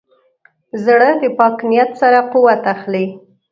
[0.83, 3.05] زړه د پاک نیت سره قوت اخلي.